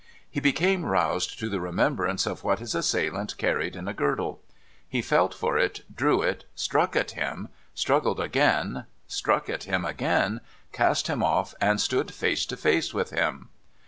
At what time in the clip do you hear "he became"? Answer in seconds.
0.27-0.83